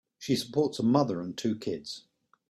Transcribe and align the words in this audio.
She 0.17 0.35
supports 0.35 0.79
a 0.79 0.83
mother 0.83 1.21
and 1.21 1.37
two 1.37 1.55
kids. 1.55 2.05